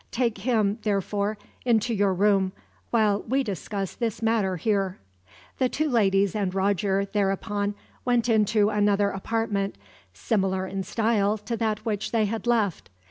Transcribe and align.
Take 0.09 0.39
him, 0.39 0.79
therefore, 0.81 1.37
into 1.63 1.93
your 1.93 2.11
room, 2.11 2.53
while 2.89 3.21
we 3.21 3.43
discuss 3.43 3.93
this 3.93 4.19
matter 4.23 4.55
here." 4.57 4.97
The 5.59 5.69
two 5.69 5.91
ladies 5.91 6.33
and 6.35 6.55
Roger 6.55 7.05
thereupon 7.05 7.75
went 8.03 8.27
into 8.27 8.71
another 8.71 9.11
apartment, 9.11 9.75
similar 10.11 10.65
in 10.65 10.81
style 10.81 11.37
to 11.37 11.55
that 11.57 11.85
which 11.85 12.11
they 12.11 12.25
had 12.25 12.47
left. 12.47 12.89